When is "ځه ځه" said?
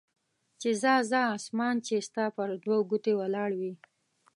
0.81-1.21